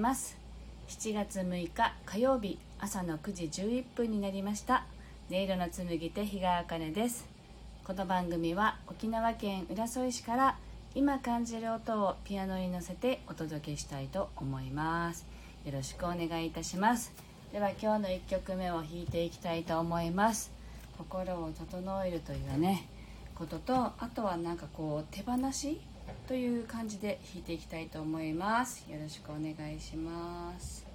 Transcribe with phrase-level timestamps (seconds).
[0.00, 0.36] ます。
[0.88, 4.84] 7月6日火曜日朝の9時11分になりました。
[5.30, 7.28] 音色の紡手日川茜です。
[7.84, 10.56] この番組は沖縄県浦添市から
[10.94, 15.26] 今感じる音をピアノに乗せてお届けしたいと思います。
[15.64, 17.12] よろしくお願いいたします。
[17.52, 20.50] では今日の1曲目を弾いていきたいと思います。
[20.96, 22.88] 心を整えるというね
[23.34, 25.80] こととあとはなんかこう手放し
[26.26, 28.84] という感じで弾いていきたいと思います。
[28.90, 30.86] よろしくお願いします。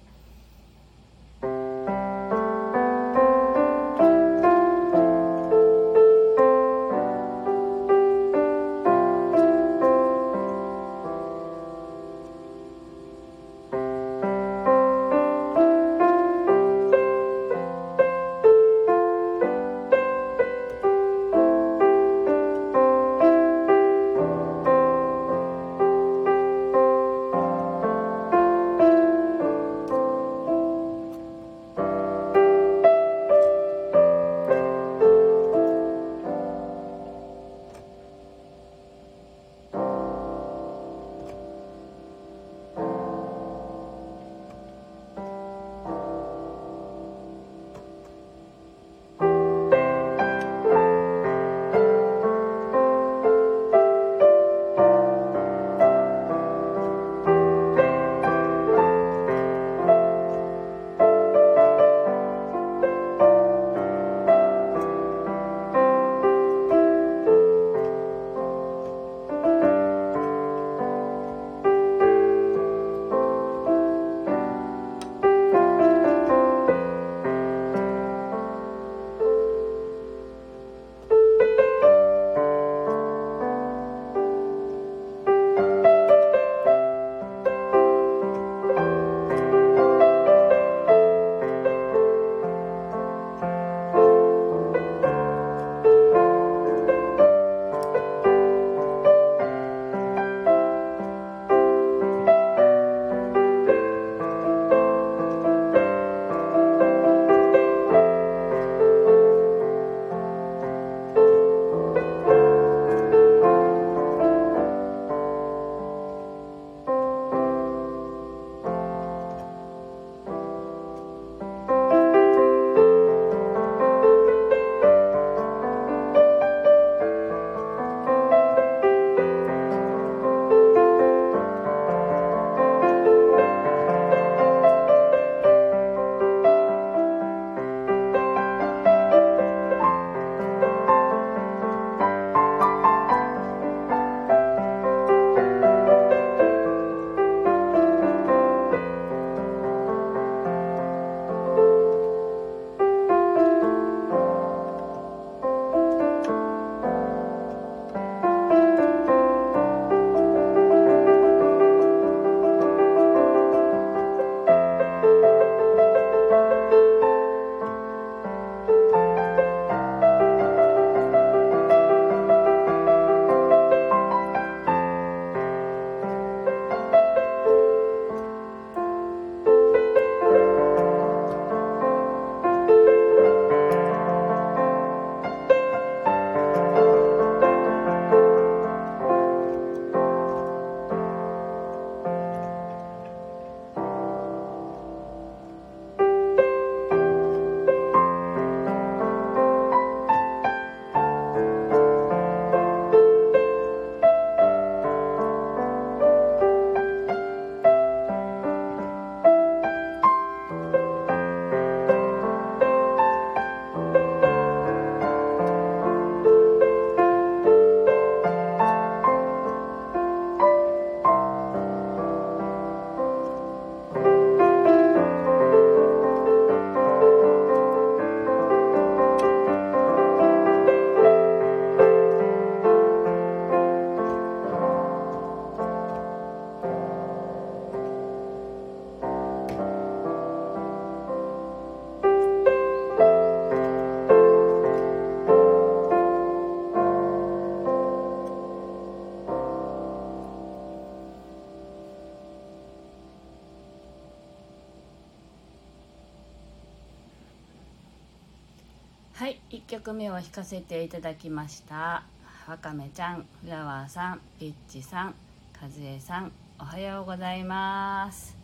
[259.16, 262.02] はい1曲目を弾かせていただきました。
[262.46, 265.14] わかめちゃんフラワーさんピッチさん
[265.58, 266.30] 和江さん
[266.60, 268.36] おはようございます。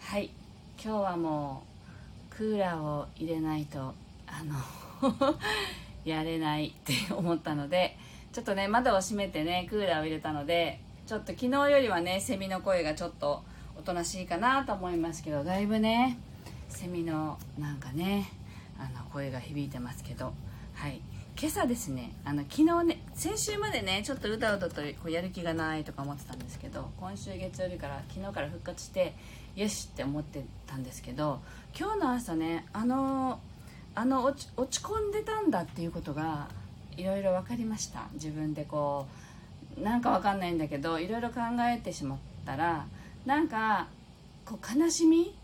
[0.00, 0.32] はい
[0.82, 1.62] 今日はも
[2.32, 3.94] うクーラーを入れないと
[4.26, 5.38] あの
[6.04, 7.96] やれないって思ったので
[8.32, 13.44] ちょっとね窓を閉めてねクーラーを入れたのでちょっと昨日よりはねセミの声がちょっと
[13.78, 16.18] おとなしいかなと思いますけどだいぶね
[16.68, 18.32] セミのなんかね
[18.78, 20.32] あの声が響いてますけど。
[20.74, 21.00] はい。
[21.40, 29.14] 今朝ですねあの昨日ね先週までねちょっとうだうだとこうやる気がないとか思ってたんですけど今週月曜日から昨日から復活して
[29.54, 31.38] よしって思ってたんですけど
[31.78, 33.38] 今日の朝ねあの
[33.94, 36.48] あの落ち落ち込んでたんだっていうことが
[36.96, 38.08] いろいろ分かりました。
[38.14, 39.06] 自分でこ
[39.78, 41.40] うなんか分かんないんだけどいろいろ考
[41.72, 42.86] えてしまったら
[43.24, 43.86] なんか
[44.44, 45.37] こう悲しみ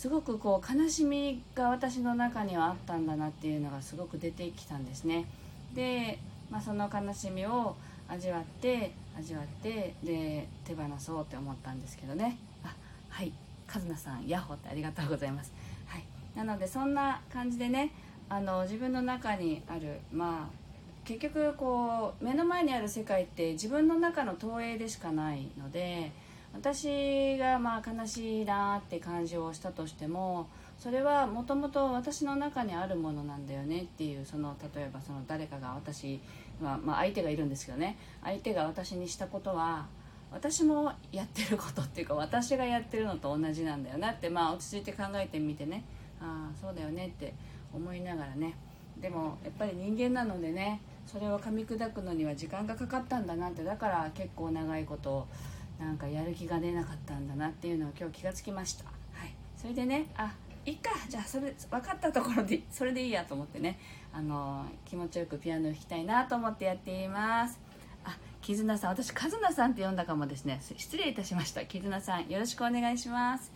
[0.00, 5.26] すごくこう悲しみが私の中にはあったんだなっていうのがすごく出てきたんですね。
[5.74, 6.18] で、
[6.50, 7.76] まあ、その悲しみを
[8.08, 12.38] 味わって味わってで手放そうって思ったんですけどね。
[12.64, 12.74] あ
[13.10, 13.32] はい。
[13.72, 15.52] 和奈さんヤッホーってありがとうございます、
[15.86, 16.04] はい、
[16.34, 17.92] なのでそんな感じでね
[18.28, 20.60] あの自分の中にあるまあ
[21.04, 26.12] 結局こう目の前にある世界って自分の中の投影でしかないので
[26.52, 30.48] 私がまあ悲しいなって感じをしたとしても
[30.78, 36.20] それはもともと私の中にあるものなんだよねっていうその例えばその誰かが私
[36.62, 37.96] は、まあ、相手がいるんですけどね。
[38.22, 39.86] 相手が私にしたことは
[40.32, 45.84] 私もやってることっていうか私がやってるのと同じなんだよなってまあ落ち着いて考えてみてね。
[46.20, 47.34] ああそうだよねって
[47.74, 48.54] 思いながらね。
[49.00, 53.64] でもやっぱり人間なのでねそれを噛み砕くのには時間がかかったんだなって。
[53.64, 55.26] だから結構長いことを
[55.80, 60.32] なんかやる気が出なかったんだなっていうのを今日気がつきました、はい、それでねあ
[60.66, 60.90] いっか。
[61.08, 63.78] じゃあそれ分かったところで それでいいやと思ってね。
[64.12, 67.58] あの気持ちよくピアノを弾きたいなと思ってやっています。
[68.04, 68.90] あ絆さん。
[68.90, 70.60] 私和奈さんって呼んだかもですね。
[70.60, 71.64] 失礼いたしました。
[71.64, 73.52] 絆さんよろしくお願いします。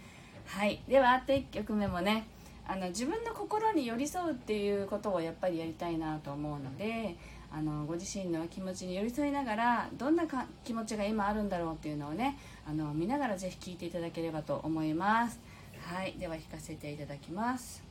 [0.46, 0.82] はい。
[0.88, 2.26] ではあと1曲目もね。
[2.66, 7.14] あの自分の心に寄り添うっていうことをやっぱりやりたいなと思うので
[7.56, 12.36] あのご自身の気持ちに寄り添いながらどんなか気持ちが今あるんだろうっていうのをね
[12.66, 15.38] あの見ながらぜひ聴いていただければと思います。
[15.86, 17.83] はいでは弾かせていただきます。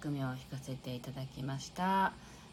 [0.00, 2.12] 曲目を弾かせていただきました。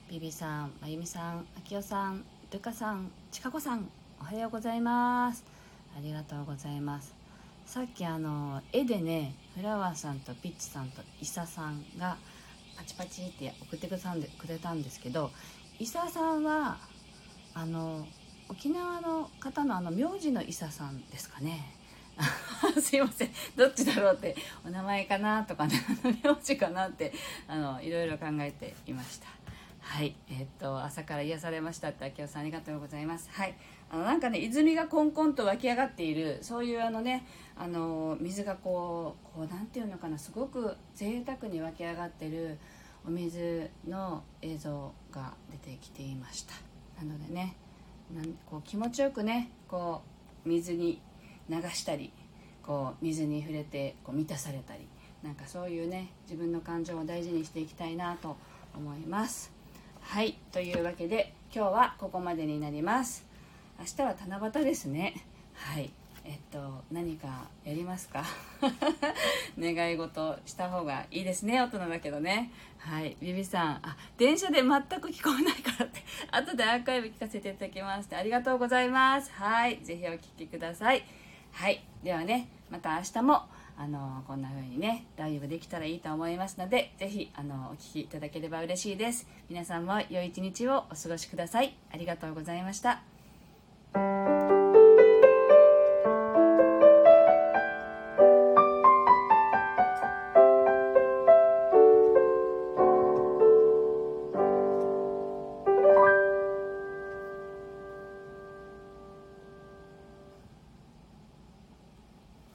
[0.09, 3.87] ビビさんまゆみさんあきおさんルカさんちかこさん
[4.19, 5.43] おはようございます。
[5.95, 7.13] ありがとうございます。
[7.67, 12.17] さっきあの絵でねフラワーさんとピッチさんとイサさんが
[12.77, 15.29] パチパチって送ってくれたんですけど
[15.79, 16.77] イサさんは
[17.53, 18.07] あの
[18.49, 21.75] 沖縄の方のあの名字のイサさんですかね。
[22.81, 23.29] すいません。
[23.55, 25.73] どっちだろうってお名前かなとかね
[26.23, 27.13] 名字かなって
[27.47, 29.27] あのいろいろ考えていました。
[29.79, 30.15] はい。
[30.29, 33.29] えー、っと朝から癒されましたって秋夫さんありがとうございます。
[33.31, 33.53] はい。
[33.89, 42.57] あのなんかね泉がコンコンと湧き上がっているそういうあのねあの水がこうこうなんていうのかなすごく贅沢に湧き上がってる
[43.07, 46.53] お水の映像が出てきていました。
[46.97, 47.55] なのでね
[48.13, 50.01] なんこう気持ちよくねこ
[50.45, 51.01] う水に
[51.49, 52.11] 流したり
[52.63, 54.87] こう水に触れてこう満たされたり
[55.23, 58.37] なんかそういうね自分の感情を大事にしていきたいなと
[58.75, 59.51] 思います。
[60.01, 63.25] はいというわけで今日はここまでになります。
[63.79, 65.15] 明日は七夕ですね。
[65.53, 65.89] はい
[66.23, 67.27] えっと何か
[67.63, 68.23] やりますか？
[69.59, 72.51] 願い事した方がいいですね大人だけどね。
[72.77, 74.69] はいビビさんあ電車で全
[75.01, 79.31] く聞こえないからって後でアーカイブ聞かせていただきましてありがとうございます。
[79.33, 81.03] はい是非お聴きください。
[81.55, 81.83] はい。
[82.03, 83.43] ではねまた明日も
[83.77, 89.27] あのこんな風にねライブできたらいいと思いますので是非あのお聴きいただければ嬉しいです。
[89.49, 91.75] 皆さんも良い一日をお過ごしください。
[91.93, 93.14] ありがとうございました。